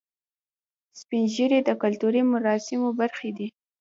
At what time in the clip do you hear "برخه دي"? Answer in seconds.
2.99-3.47